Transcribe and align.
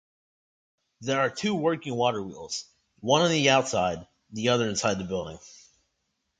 There 1.01 1.19
are 1.19 1.29
two 1.29 1.53
working 1.53 1.93
waterwheels, 1.93 2.63
one 3.01 3.21
on 3.21 3.29
the 3.29 3.51
outside, 3.51 4.07
the 4.31 4.49
other 4.49 4.67
inside 4.67 4.97
the 4.97 5.03
building. 5.03 5.37